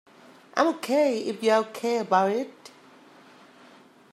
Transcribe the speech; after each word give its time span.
I'm 0.55 0.65
OK 0.65 1.19
if 1.27 1.43
you're 1.43 1.57
OK 1.57 1.99
about 1.99 2.31
it. 2.31 2.71